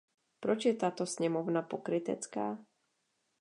Proč 0.39 0.65
je 0.65 0.73
tato 0.75 1.05
sněmovna 1.05 1.61
pokrytecká? 1.61 2.57